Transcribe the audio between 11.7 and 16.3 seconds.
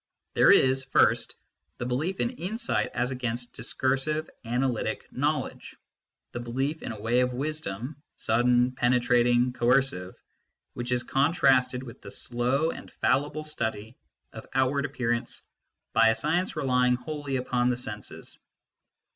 with the slow and fallible study of outward appearance by a